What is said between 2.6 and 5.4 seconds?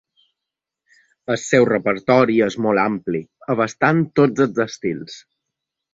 molt ampli, abastant tots els estils.